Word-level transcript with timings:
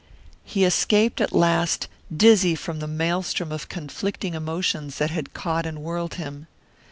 He 0.43 0.63
escaped 0.65 1.21
at 1.21 1.31
last, 1.31 1.87
dizzy 2.11 2.55
from 2.55 2.79
the 2.79 2.87
maelstrom 2.87 3.51
of 3.51 3.69
conflicting 3.69 4.33
emotions 4.33 4.97
that 4.97 5.11
had 5.11 5.35
caught 5.35 5.67
and 5.67 5.77
whirled 5.83 6.15
him. 6.15 6.47